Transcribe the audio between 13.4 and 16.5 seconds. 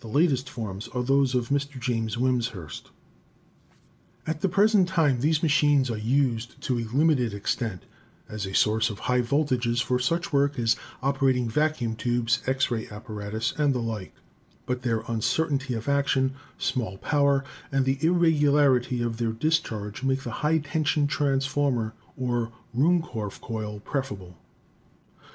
and the like; but their uncertainty of action,